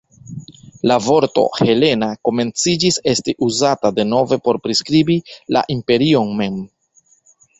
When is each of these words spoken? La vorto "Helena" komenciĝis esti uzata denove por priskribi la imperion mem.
La 0.91 0.95
vorto 1.07 1.41
"Helena" 1.65 2.07
komenciĝis 2.29 2.97
esti 3.11 3.35
uzata 3.49 3.93
denove 3.99 4.39
por 4.49 4.59
priskribi 4.65 5.19
la 5.57 5.63
imperion 5.75 6.33
mem. 6.41 6.57